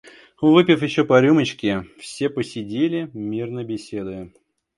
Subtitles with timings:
[0.41, 4.31] Выпив еще по рюмочке, все посидели, мирно беседуя.